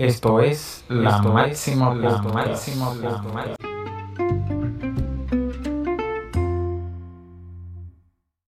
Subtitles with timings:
[0.00, 3.56] Esto es la máxima, la máxima, la máxima.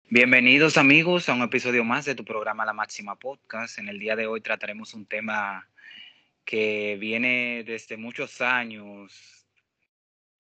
[0.09, 3.79] Bienvenidos amigos a un episodio más de tu programa La Máxima Podcast.
[3.79, 5.69] En el día de hoy trataremos un tema
[6.47, 9.45] que viene desde muchos años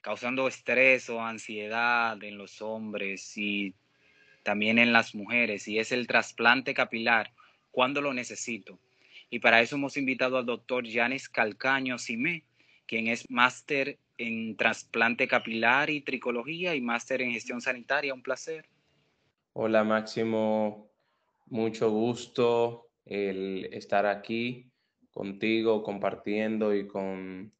[0.00, 3.74] causando estrés o ansiedad en los hombres y
[4.44, 7.32] también en las mujeres y es el trasplante capilar.
[7.70, 8.78] ¿Cuándo lo necesito?
[9.32, 12.44] Y para eso hemos invitado al doctor Yanis Calcaño Simé,
[12.86, 18.12] quien es máster en trasplante capilar y tricología y máster en gestión sanitaria.
[18.12, 18.66] Un placer.
[19.54, 20.90] Hola Máximo,
[21.46, 24.70] mucho gusto el estar aquí
[25.10, 27.54] contigo, compartiendo y con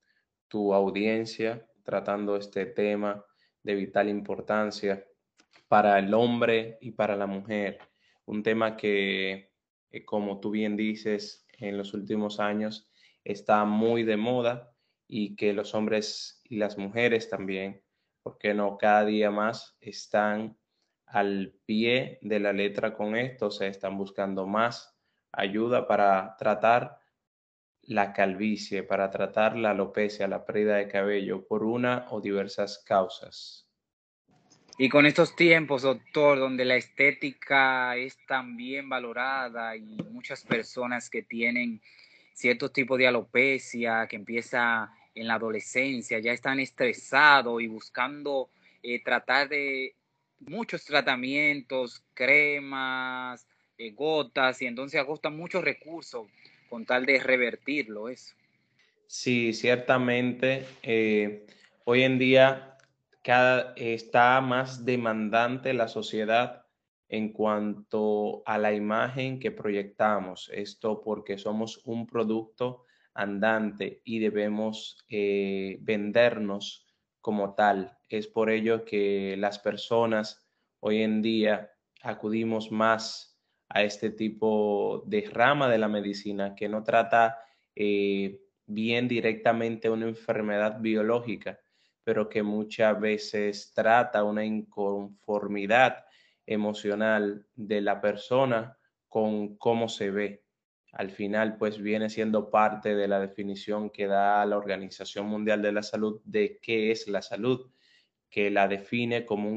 [0.49, 3.25] tu audiencia, tratando este tema
[3.63, 5.07] de vital importancia
[5.69, 7.79] para el hombre y para la mujer.
[8.27, 9.53] Un tema que,
[9.91, 12.89] eh, como tú bien dices, en los últimos años
[13.25, 14.75] está muy de moda
[15.07, 17.83] y que los hombres y las mujeres también,
[18.23, 20.59] porque no cada día más están
[21.07, 24.97] al pie de la letra con esto, se están buscando más
[25.31, 26.99] ayuda para tratar
[27.83, 33.72] la calvicie, para tratar la alopecia, la pérdida de cabello por una o diversas causas.
[34.79, 41.11] Y con estos tiempos, doctor, donde la estética es tan bien valorada y muchas personas
[41.11, 41.81] que tienen
[42.33, 48.49] ciertos tipos de alopecia, que empieza en la adolescencia, ya están estresados y buscando
[48.83, 49.95] eh, tratar de
[50.41, 53.47] muchos tratamientos, cremas,
[53.79, 56.27] eh, gotas, y entonces agostan muchos recursos
[56.69, 58.35] con tal de revertirlo eso.
[59.07, 60.65] Sí, ciertamente.
[60.83, 61.47] Eh,
[61.85, 62.72] hoy en día
[63.23, 66.67] cada, está más demandante la sociedad
[67.09, 70.51] en cuanto a la imagen que proyectamos.
[70.53, 72.85] Esto porque somos un producto
[73.15, 76.87] andante y debemos eh, vendernos
[77.21, 77.99] como tal.
[78.09, 80.49] Es por ello que las personas
[80.81, 81.71] hoy en día
[82.03, 83.39] acudimos más
[83.69, 87.39] a este tipo de rama de la medicina que no trata
[87.75, 91.59] eh, bien directamente una enfermedad biológica,
[92.05, 96.05] pero que muchas veces trata una inconformidad
[96.47, 98.77] emocional de la persona
[99.09, 100.45] con cómo se ve.
[100.93, 105.73] Al final, pues viene siendo parte de la definición que da la Organización Mundial de
[105.73, 107.71] la Salud de qué es la salud,
[108.29, 109.49] que la define como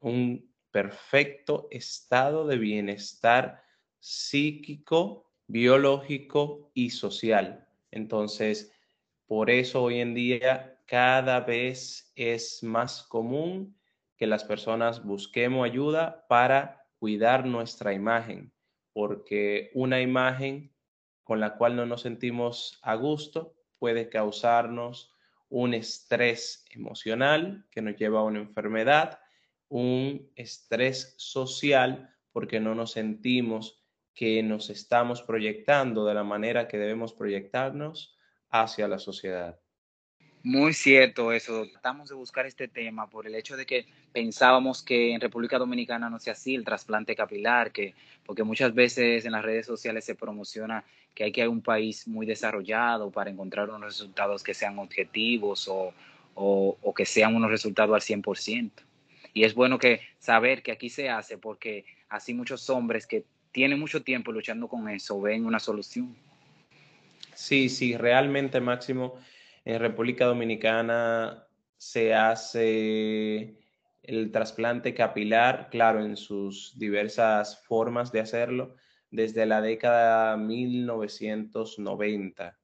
[0.00, 3.62] un, perfecto estado de bienestar
[3.98, 7.68] psíquico, biológico y social.
[7.90, 8.72] Entonces,
[9.26, 13.74] por eso hoy en día cada vez es más común
[14.14, 18.52] que las personas busquemos ayuda para cuidar nuestra imagen,
[18.92, 20.76] porque una imagen
[21.24, 25.14] con la cual no nos sentimos a gusto puede causarnos
[25.48, 29.18] un estrés emocional que nos lleva a una enfermedad,
[29.68, 33.82] un estrés social porque no nos sentimos
[34.12, 38.14] que nos estamos proyectando de la manera que debemos proyectarnos
[38.50, 39.58] hacia la sociedad.
[40.44, 41.66] Muy cierto eso.
[41.70, 46.10] Tratamos de buscar este tema por el hecho de que pensábamos que en República Dominicana
[46.10, 47.94] no se hacía el trasplante capilar, que
[48.26, 52.08] porque muchas veces en las redes sociales se promociona que hay que a un país
[52.08, 55.94] muy desarrollado para encontrar unos resultados que sean objetivos o,
[56.34, 58.70] o, que sean unos resultados al 100%.
[59.34, 63.78] Y es bueno que saber que aquí se hace porque así muchos hombres que tienen
[63.78, 66.16] mucho tiempo luchando con eso ven una solución.
[67.34, 69.18] Sí, sí, realmente Máximo
[69.64, 71.46] en República Dominicana
[71.76, 73.56] se hace
[74.02, 78.76] el trasplante capilar, claro, en sus diversas formas de hacerlo,
[79.10, 82.58] desde la década 1990.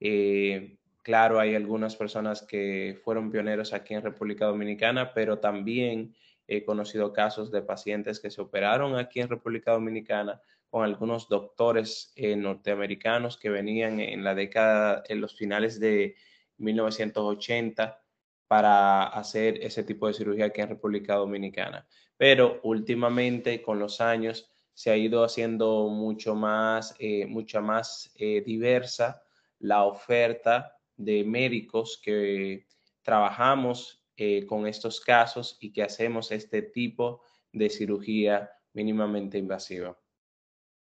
[0.00, 6.14] Eh, claro, hay algunas personas que fueron pioneros aquí en República Dominicana, pero también
[6.46, 12.12] he conocido casos de pacientes que se operaron aquí en República Dominicana con algunos doctores
[12.16, 16.16] eh, norteamericanos que venían en la década, en los finales de
[16.58, 18.00] 1980
[18.46, 21.86] para hacer ese tipo de cirugía aquí en República Dominicana.
[22.16, 28.42] Pero últimamente, con los años, se ha ido haciendo mucho más, eh, mucha más eh,
[28.44, 29.22] diversa
[29.60, 32.66] la oferta de médicos que
[33.02, 37.22] trabajamos eh, con estos casos y que hacemos este tipo
[37.52, 39.96] de cirugía mínimamente invasiva.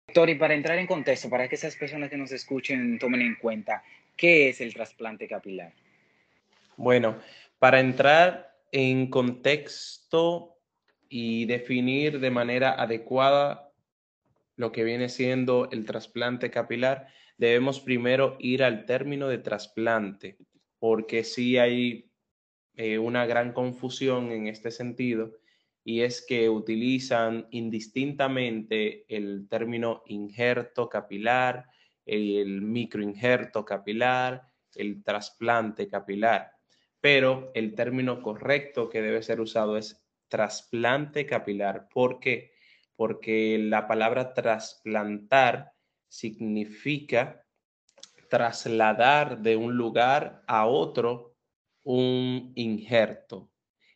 [0.09, 3.83] Y para entrar en contexto, para que esas personas que nos escuchen tomen en cuenta,
[4.17, 5.73] ¿Qué es el trasplante capilar?
[6.77, 7.19] Bueno,
[7.59, 10.57] para entrar en contexto
[11.09, 13.73] y definir de manera adecuada
[14.57, 20.39] lo que viene siendo el trasplante capilar, debemos primero ir al término de trasplante,
[20.79, 22.11] porque sí hay
[22.77, 25.33] eh, una gran confusión en este sentido
[25.85, 31.67] y es que utilizan indistintamente el término injerto capilar,
[32.07, 36.53] el microinjerto capilar, el trasplante capilar,
[37.01, 41.89] pero el término correcto que debe ser usado es trasplante capilar.
[41.89, 42.53] ¿Por qué?
[42.97, 45.73] Porque la palabra trasplantar
[46.09, 47.45] significa
[48.29, 51.37] trasladar de un lugar a otro
[51.83, 53.51] un injerto.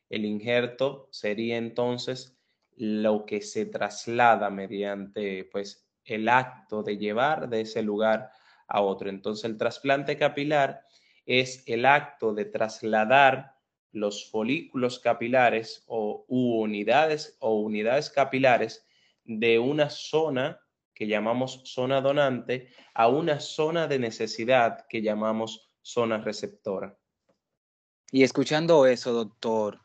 [0.09, 2.37] El injerto sería entonces
[2.77, 8.31] lo que se traslada mediante pues el acto de llevar de ese lugar
[8.69, 9.11] a otro.
[9.11, 10.83] Entonces el trasplante capilar
[11.25, 13.55] es el acto de trasladar
[13.93, 18.87] los folículos capilares o unidades o unidades capilares
[19.25, 20.61] de una zona
[20.95, 26.97] que llamamos zona donante a una zona de necesidad que llamamos zona receptora.
[28.11, 29.81] Y escuchando eso, doctor,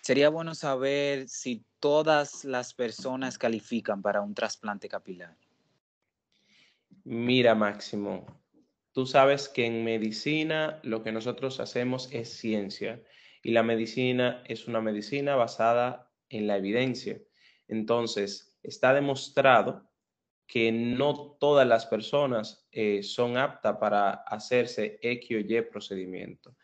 [0.00, 5.36] sería bueno saber si todas las personas califican para un trasplante capilar.
[7.04, 8.26] Mira, Máximo,
[8.92, 13.02] tú sabes que en medicina lo que nosotros hacemos es ciencia
[13.42, 17.20] y la medicina es una medicina basada en la evidencia.
[17.68, 19.88] Entonces, está demostrado
[20.46, 26.56] que no todas las personas eh, son aptas para hacerse X o Y procedimiento.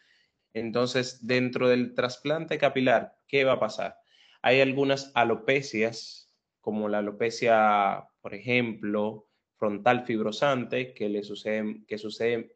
[0.52, 4.01] Entonces, dentro del trasplante capilar, ¿qué va a pasar?
[4.42, 6.30] Hay algunas alopecias,
[6.60, 11.96] como la alopecia, por ejemplo, frontal fibrosante, que, le sucede, que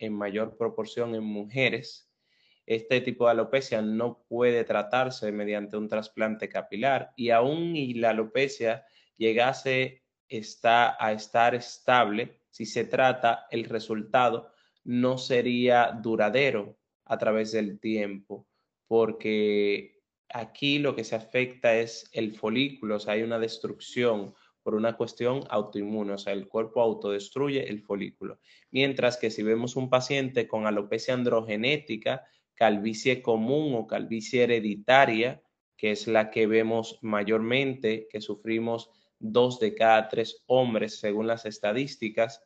[0.00, 2.10] en mayor proporción en mujeres.
[2.66, 8.10] Este tipo de alopecia no puede tratarse mediante un trasplante capilar y aún y la
[8.10, 8.84] alopecia
[9.16, 14.52] llegase está a estar estable, si se trata, el resultado
[14.82, 18.48] no sería duradero a través del tiempo,
[18.88, 19.95] porque
[20.28, 24.96] aquí lo que se afecta es el folículo, o sea, hay una destrucción por una
[24.96, 28.40] cuestión autoinmune, o sea, el cuerpo autodestruye el folículo.
[28.70, 32.24] Mientras que si vemos un paciente con alopecia androgenética,
[32.54, 35.42] calvicie común o calvicie hereditaria,
[35.76, 41.46] que es la que vemos mayormente, que sufrimos dos de cada tres hombres según las
[41.46, 42.42] estadísticas,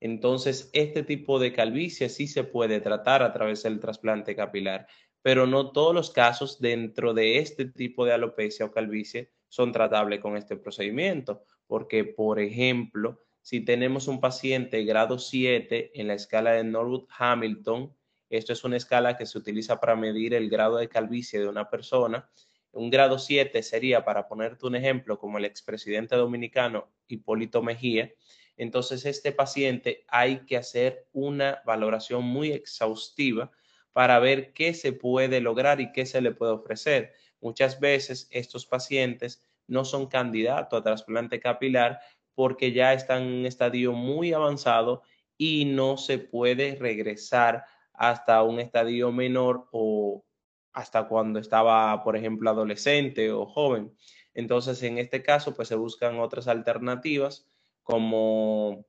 [0.00, 4.86] entonces, este tipo de calvicie sí se puede tratar a través del trasplante capilar,
[5.26, 10.20] pero no todos los casos dentro de este tipo de alopecia o calvicie son tratables
[10.20, 16.52] con este procedimiento, porque, por ejemplo, si tenemos un paciente grado 7 en la escala
[16.52, 17.92] de Norwood Hamilton,
[18.30, 21.70] esto es una escala que se utiliza para medir el grado de calvicie de una
[21.70, 22.30] persona.
[22.70, 28.12] Un grado 7 sería, para ponerte un ejemplo, como el expresidente dominicano Hipólito Mejía,
[28.56, 33.50] entonces este paciente hay que hacer una valoración muy exhaustiva
[33.96, 37.14] para ver qué se puede lograr y qué se le puede ofrecer.
[37.40, 42.00] Muchas veces estos pacientes no son candidatos a trasplante capilar
[42.34, 45.02] porque ya están en un estadio muy avanzado
[45.38, 47.64] y no se puede regresar
[47.94, 50.26] hasta un estadio menor o
[50.74, 53.96] hasta cuando estaba, por ejemplo, adolescente o joven.
[54.34, 57.48] Entonces, en este caso, pues se buscan otras alternativas
[57.82, 58.84] como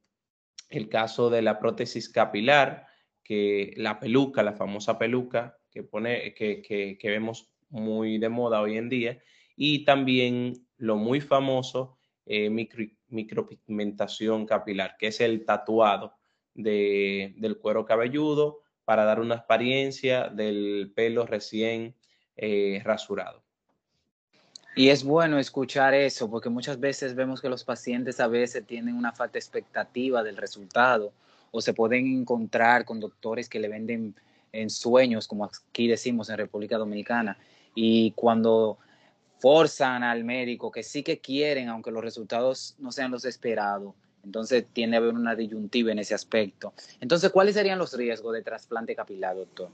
[0.68, 2.87] el caso de la prótesis capilar,
[3.28, 8.78] que la peluca, la famosa peluca que, pone, que, que, vemos muy de moda hoy
[8.78, 9.22] en día,
[9.58, 12.50] y también lo muy famoso eh,
[13.10, 16.14] micropigmentación capilar, que es el tatuado
[16.54, 21.96] de, del cuero cabelludo para dar una apariencia del pelo recién
[22.38, 23.44] eh, rasurado.
[24.74, 28.96] Y es bueno escuchar eso, porque muchas veces vemos que los pacientes a veces tienen
[28.96, 31.12] una falta expectativa del resultado
[31.52, 34.16] o se pueden encontrar con doctores que le venden
[34.52, 37.38] en sueños, como aquí decimos en República Dominicana,
[37.76, 38.78] y cuando
[39.40, 44.66] forzan al médico que sí que quieren, aunque los resultados no sean los esperados, entonces
[44.74, 46.74] tiene a haber una disyuntiva en ese aspecto.
[47.00, 49.70] Entonces, ¿cuáles serían los riesgos de trasplante capilar, doctor?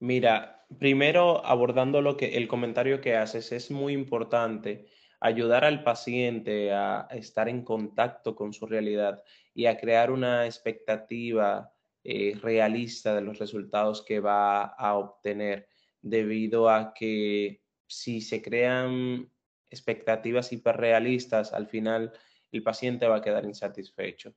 [0.00, 4.86] Mira, primero abordando lo que el comentario que haces, es muy importante
[5.20, 9.24] ayudar al paciente a estar en contacto con su realidad
[9.58, 11.74] y a crear una expectativa
[12.04, 15.66] eh, realista de los resultados que va a obtener,
[16.00, 19.28] debido a que si se crean
[19.68, 22.12] expectativas hiperrealistas, al final
[22.52, 24.32] el paciente va a quedar insatisfecho.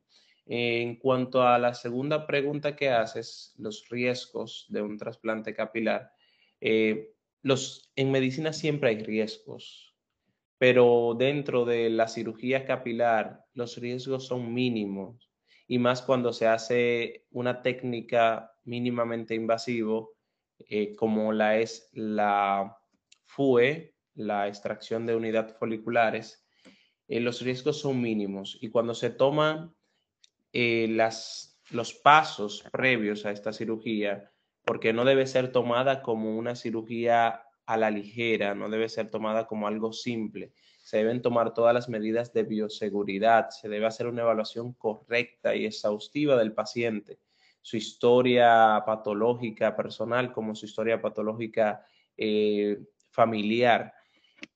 [0.48, 6.12] En cuanto a la segunda pregunta que haces, los riesgos de un trasplante capilar,
[6.62, 7.14] eh,
[7.44, 9.91] los, en medicina siempre hay riesgos,
[10.62, 15.32] pero dentro de la cirugía capilar los riesgos son mínimos
[15.66, 20.14] y más cuando se hace una técnica mínimamente invasivo
[20.70, 22.78] eh, como la es la
[23.26, 26.46] FUE, la extracción de unidades foliculares,
[27.08, 28.60] eh, los riesgos son mínimos.
[28.62, 29.74] Y cuando se toman
[30.54, 34.32] eh, las, los pasos previos a esta cirugía,
[34.64, 39.48] porque no debe ser tomada como una cirugía a la ligera, no debe ser tomada
[39.48, 40.54] como algo simple.
[40.84, 45.66] Se deben tomar todas las medidas de bioseguridad, se debe hacer una evaluación correcta y
[45.66, 47.20] exhaustiva del paciente,
[47.62, 51.86] su historia patológica personal como su historia patológica
[52.18, 53.94] eh, familiar.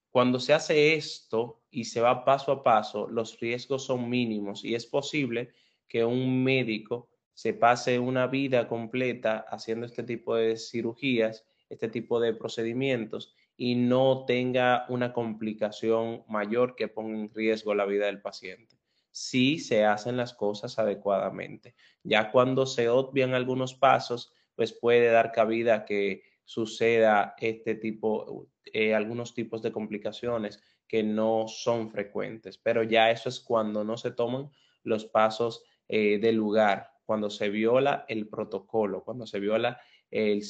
[0.09, 4.73] Cuando se hace esto y se va paso a paso, los riesgos son mínimos y
[4.73, 5.51] es posible
[5.87, 12.19] que un médico se pase una vida completa haciendo este tipo de cirugías este tipo
[12.19, 18.21] de procedimientos y no tenga una complicación mayor que ponga en riesgo la vida del
[18.21, 18.77] paciente.
[19.11, 21.75] Si se hacen las cosas adecuadamente.
[22.03, 28.93] Ya cuando se obvian algunos pasos, pues puede dar cabida que suceda este tipo, eh,
[28.93, 32.57] algunos tipos de complicaciones que no son frecuentes.
[32.57, 34.49] Pero ya eso es cuando no se toman
[34.83, 39.79] los pasos eh, del lugar, cuando se viola el protocolo, cuando se viola
[40.11, 40.43] el,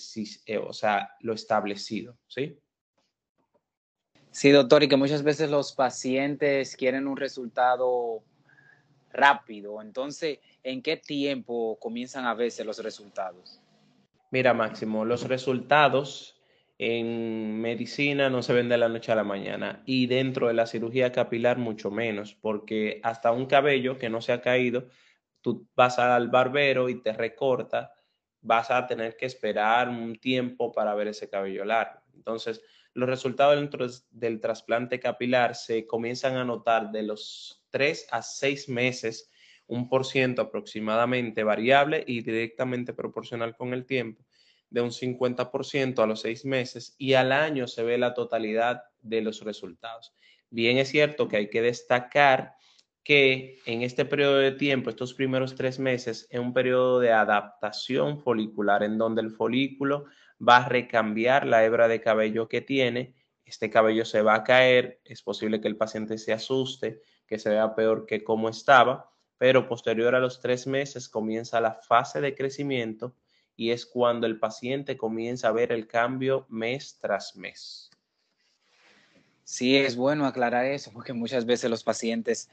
[0.46, 2.58] eh, o sea, lo establecido, ¿sí?
[4.32, 8.22] Sí, doctor, y que muchas veces los pacientes quieren un resultado
[9.14, 9.82] rápido.
[9.82, 13.62] Entonces, ¿en qué tiempo comienzan a verse los resultados?
[14.32, 16.36] Mira, Máximo, los resultados
[16.78, 20.68] en medicina no se ven de la noche a la mañana y dentro de la
[20.68, 24.90] cirugía capilar mucho menos, porque hasta un cabello que no se ha caído,
[25.40, 27.95] tú vas al barbero y te recorta
[28.46, 32.00] vas a tener que esperar un tiempo para ver ese cabello largo.
[32.14, 32.62] Entonces,
[32.94, 39.32] los resultados del trasplante capilar se comienzan a notar de los 3 a 6 meses,
[39.68, 44.24] un por ciento aproximadamente variable y directamente proporcional con el tiempo,
[44.70, 49.22] de un 50% a los 6 meses y al año se ve la totalidad de
[49.22, 50.14] los resultados.
[50.52, 52.54] Bien es cierto que hay que destacar
[53.06, 58.20] que en este periodo de tiempo, estos primeros tres meses, es un periodo de adaptación
[58.20, 60.06] folicular en donde el folículo
[60.46, 63.14] va a recambiar la hebra de cabello que tiene,
[63.46, 67.52] este cabello se va a caer, es posible que el paciente se asuste, que se
[67.52, 72.34] vea peor que como estaba, pero posterior a los tres meses comienza la fase de
[72.34, 73.16] crecimiento
[73.56, 77.92] y es cuando el paciente comienza a ver el cambio mes tras mes.
[79.44, 82.50] Sí, es bueno aclarar eso, porque muchas veces los pacientes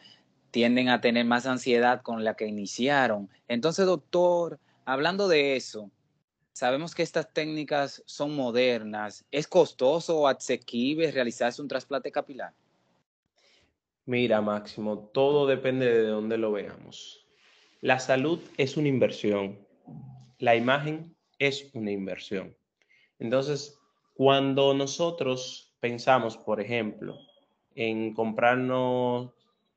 [0.52, 3.28] tienden a tener más ansiedad con la que iniciaron.
[3.48, 5.90] Entonces, doctor, hablando de eso,
[6.52, 9.24] sabemos que estas técnicas son modernas.
[9.32, 12.52] ¿Es costoso o asequible realizarse un trasplante capilar?
[14.04, 17.26] Mira, Máximo, todo depende de dónde lo veamos.
[17.80, 19.58] La salud es una inversión.
[20.38, 22.54] La imagen es una inversión.
[23.18, 23.78] Entonces,
[24.14, 27.16] cuando nosotros pensamos, por ejemplo,
[27.74, 29.32] en comprarnos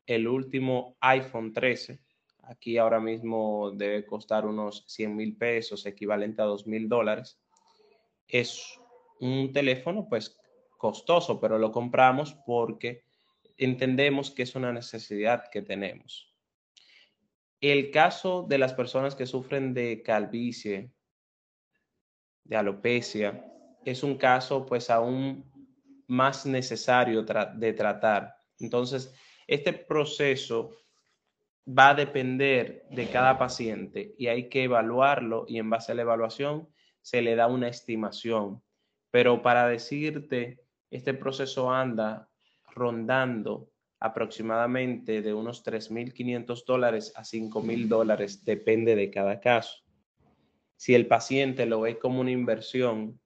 [0.06, 2.00] el último iPhone 13,
[2.44, 7.40] aquí ahora mismo debe costar unos 100 mil pesos, equivalente a 2 mil dólares.
[8.28, 8.80] Es
[9.20, 10.38] un teléfono pues
[10.78, 13.04] costoso, pero lo compramos porque
[13.58, 16.34] entendemos que es una necesidad que tenemos.
[17.62, 20.92] El caso de las personas que sufren de calvicie,
[22.44, 23.44] de alopecia,
[23.86, 25.52] es un caso pues aún
[26.08, 28.36] más necesario de tratar.
[28.60, 29.14] Entonces,
[29.48, 30.72] este proceso
[31.68, 36.04] va a depender de cada paciente y hay que evaluarlo y en base a la
[36.04, 36.68] evaluación
[37.02, 38.62] se le da una estimación.
[39.12, 40.60] Pero para decirte,
[40.92, 42.30] este proceso anda
[42.74, 49.84] rondando aproximadamente de unos 3.500 dólares a 5.000 dólares, depende de cada caso.
[50.76, 53.20] Si el paciente lo ve como una inversión,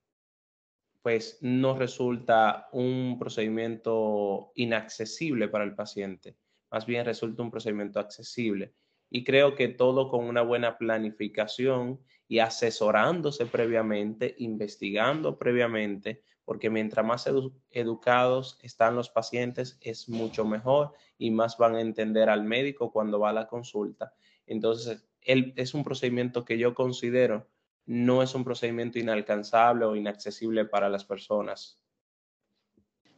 [1.02, 6.36] pues no resulta un procedimiento inaccesible para el paciente,
[6.72, 8.74] más bien resulta un procedimiento accesible.
[9.10, 17.06] Y creo que todo con una buena planificación y asesorándose previamente, investigando previamente, porque mientras
[17.06, 17.30] más
[17.72, 23.20] educados están los pacientes, es mucho mejor y más van a entender al médico cuando
[23.20, 24.14] va a la consulta.
[24.46, 27.48] Entonces, es un procedimiento que yo considero
[27.90, 31.82] no es un procedimiento inalcanzable o inaccesible para las personas.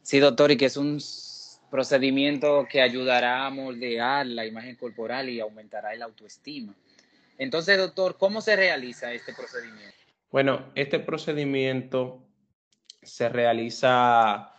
[0.00, 0.98] Sí, doctor, y que es un
[1.70, 6.74] procedimiento que ayudará a moldear la imagen corporal y aumentará el autoestima.
[7.36, 9.94] Entonces, doctor, ¿cómo se realiza este procedimiento?
[10.30, 12.26] Bueno, este procedimiento
[13.02, 14.54] se realiza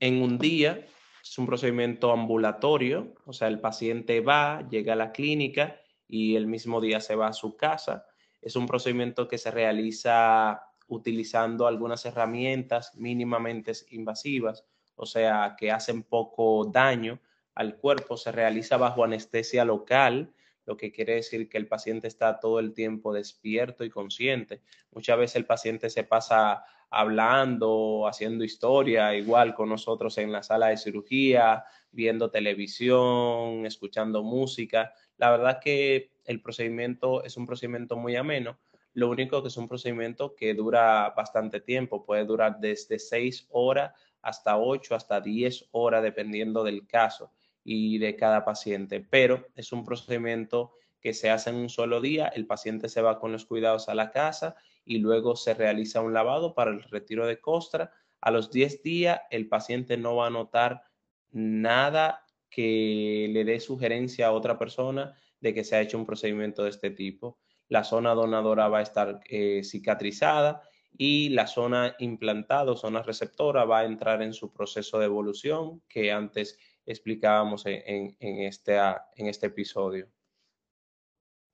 [0.00, 0.86] en un día,
[1.22, 6.46] es un procedimiento ambulatorio, o sea, el paciente va, llega a la clínica y el
[6.46, 8.06] mismo día se va a su casa.
[8.40, 14.64] Es un procedimiento que se realiza utilizando algunas herramientas mínimamente invasivas,
[14.96, 17.20] o sea, que hacen poco daño
[17.54, 18.16] al cuerpo.
[18.16, 20.32] Se realiza bajo anestesia local,
[20.64, 24.60] lo que quiere decir que el paciente está todo el tiempo despierto y consciente.
[24.92, 30.68] Muchas veces el paciente se pasa hablando, haciendo historia, igual con nosotros en la sala
[30.68, 34.92] de cirugía, viendo televisión, escuchando música.
[35.16, 38.60] La verdad que el procedimiento es un procedimiento muy ameno.
[38.92, 43.94] Lo único que es un procedimiento que dura bastante tiempo, puede durar desde seis horas
[44.20, 47.32] hasta ocho, hasta diez horas, dependiendo del caso
[47.64, 49.00] y de cada paciente.
[49.00, 53.18] Pero es un procedimiento que se hace en un solo día, el paciente se va
[53.18, 54.54] con los cuidados a la casa
[54.84, 57.90] y luego se realiza un lavado para el retiro de costra.
[58.20, 60.82] A los 10 días el paciente no va a notar
[61.30, 66.64] nada que le dé sugerencia a otra persona de que se ha hecho un procedimiento
[66.64, 67.38] de este tipo.
[67.68, 70.62] La zona donadora va a estar eh, cicatrizada
[70.96, 76.10] y la zona implantada, zona receptora, va a entrar en su proceso de evolución que
[76.10, 78.76] antes explicábamos en, este,
[79.16, 80.08] en este episodio.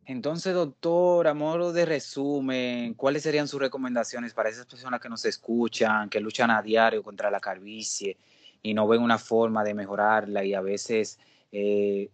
[0.07, 5.25] Entonces, doctor, a modo de resumen, ¿cuáles serían sus recomendaciones para esas personas que nos
[5.25, 8.19] escuchan, que luchan a diario contra la calvicie
[8.63, 11.19] y no ven una forma de mejorarla y a veces
[11.53, 12.11] eh,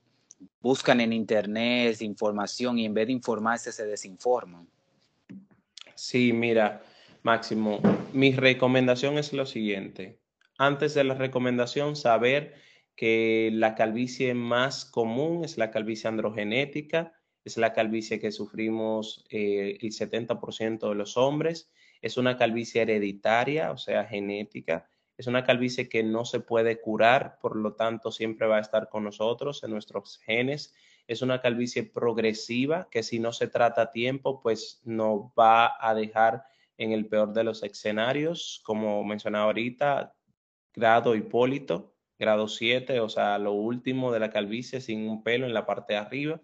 [0.60, 4.66] buscan en internet información y en vez de informarse se desinforman?
[5.94, 6.82] Sí, mira,
[7.22, 7.80] Máximo,
[8.12, 10.18] mi recomendación es lo siguiente.
[10.58, 12.54] Antes de la recomendación, saber
[12.96, 19.78] que la calvicie más común es la calvicie androgenética es la calvicie que sufrimos eh,
[19.80, 21.70] el 70% de los hombres,
[22.02, 24.88] es una calvicie hereditaria, o sea, genética,
[25.20, 28.88] es una calvicie que no se puede curar, por lo tanto siempre va a estar
[28.88, 30.74] con nosotros en nuestros genes.
[31.06, 35.94] Es una calvicie progresiva que si no se trata a tiempo, pues nos va a
[35.94, 36.44] dejar
[36.78, 40.16] en el peor de los escenarios, como mencionaba ahorita,
[40.72, 45.52] grado hipólito, grado 7, o sea, lo último de la calvicie sin un pelo en
[45.52, 46.40] la parte de arriba.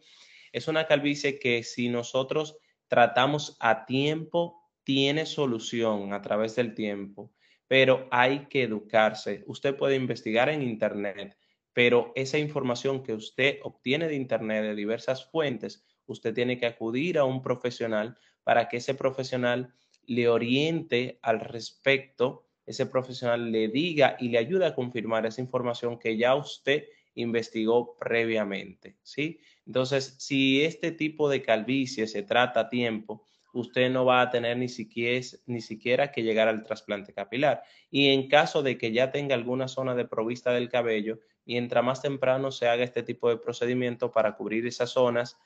[0.53, 2.59] Es una calvicie que si nosotros
[2.89, 7.33] tratamos a tiempo, tiene solución a través del tiempo,
[7.69, 9.43] pero hay que educarse.
[9.47, 11.37] Usted puede investigar en Internet,
[11.73, 17.19] pero esa información que usted obtiene de Internet de diversas fuentes, usted tiene que acudir
[17.19, 19.75] a un profesional para que ese profesional
[20.07, 25.99] le oriente al respecto, ese profesional le diga y le ayude a confirmar esa información
[25.99, 29.41] que ya usted investigó previamente, ¿sí?
[29.67, 33.26] Entonces, si este tipo de calvicie se trata a tiempo,
[33.57, 37.63] usted no va a tener ni siquiera, ni siquiera que llegar al trasplante capilar.
[37.91, 42.03] Y en caso de que ya tenga alguna zona de provista del cabello, mientras más
[42.03, 45.39] temprano se haga este tipo de procedimiento para cubrir esas zonas,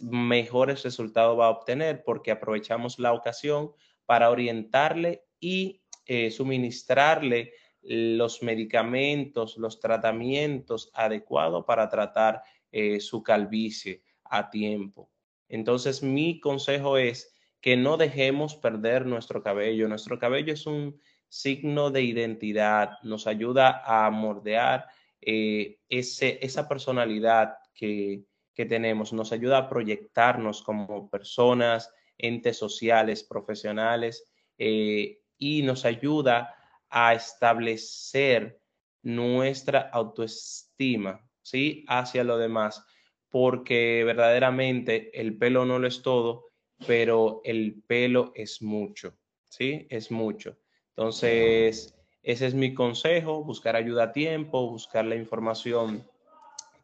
[0.00, 3.72] mejores resultados va a obtener porque aprovechamos la ocasión
[4.06, 14.02] para orientarle y eh, suministrarle los medicamentos, los tratamientos adecuados para tratar eh, su calvicie
[14.24, 15.10] a tiempo.
[15.48, 19.88] Entonces, mi consejo es que no dejemos perder nuestro cabello.
[19.88, 24.86] Nuestro cabello es un signo de identidad, nos ayuda a mordear
[25.20, 33.22] eh, ese, esa personalidad que, que tenemos, nos ayuda a proyectarnos como personas, entes sociales,
[33.22, 34.24] profesionales,
[34.58, 36.54] eh, y nos ayuda
[36.88, 38.60] a establecer
[39.02, 41.84] nuestra autoestima, ¿sí?
[41.86, 42.84] Hacia lo demás,
[43.28, 46.47] porque verdaderamente el pelo no lo es todo,
[46.86, 49.16] pero el pelo es mucho,
[49.48, 49.86] ¿sí?
[49.90, 50.56] Es mucho.
[50.90, 56.06] Entonces, ese es mi consejo, buscar ayuda a tiempo, buscar la información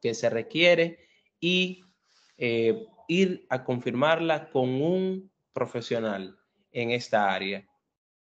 [0.01, 0.99] que se requiere
[1.41, 1.83] y
[2.37, 6.39] eh, ir a confirmarla con un profesional
[6.73, 7.67] en esta área.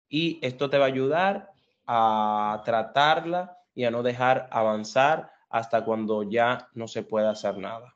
[0.09, 1.51] Y esto te va a ayudar
[1.85, 7.92] a tratarla y a no dejar avanzar hasta cuando ya no se pueda hacer nada.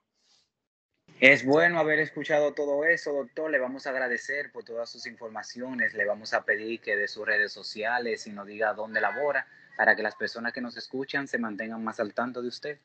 [1.20, 3.50] Es bueno haber escuchado todo eso, doctor.
[3.50, 5.96] Le vamos a agradecer por todas sus informaciones.
[5.96, 9.96] Le vamos a pedir que de sus redes sociales y nos diga dónde labora para
[9.96, 12.80] que las personas que nos escuchan se mantengan más al tanto de usted.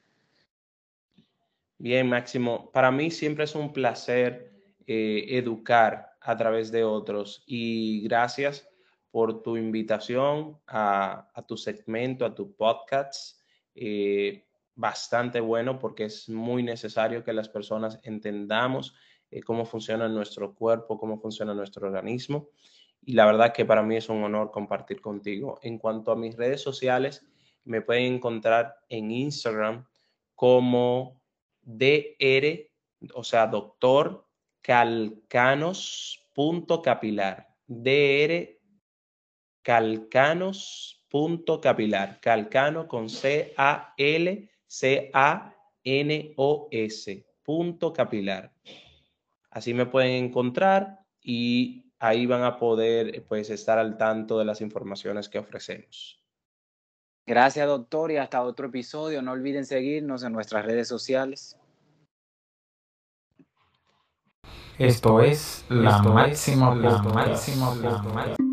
[1.76, 2.70] Bien, Máximo.
[2.72, 4.50] Para mí siempre es un placer
[4.86, 8.66] eh, educar a través de otros y gracias
[9.10, 13.38] por tu invitación a, tu segmento, a tu podcast.
[13.74, 14.42] Eh,
[14.74, 18.94] bastante bueno porque es muy necesario que las personas entendamos
[19.30, 22.48] eh, cómo funciona nuestro cuerpo, cómo funciona nuestro organismo.
[23.04, 25.58] Y la verdad que para mí es un honor compartir contigo.
[25.62, 27.26] En cuanto a mis redes sociales,
[27.64, 29.86] me pueden encontrar en Instagram
[30.34, 31.20] como
[31.62, 32.72] DR
[33.14, 34.26] o sea, doctor
[34.60, 37.48] calcanos.capilar.
[37.66, 38.60] DR
[39.62, 42.20] calcanos.capilar.
[42.20, 43.08] Calcano con
[44.72, 45.52] C-A-L-C-A-N-O-S.
[47.42, 48.54] Punto capilar.
[49.50, 54.62] Así me pueden encontrar y ahí van a poder pues estar al tanto de las
[54.62, 56.22] informaciones que ofrecemos.
[57.26, 59.20] Gracias, doctor, y hasta otro episodio.
[59.20, 61.58] No olviden seguirnos en nuestras redes sociales.
[64.78, 68.51] Esto es la máxima, la máxima, la máxima.